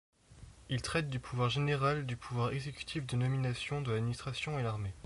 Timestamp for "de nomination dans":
3.05-3.91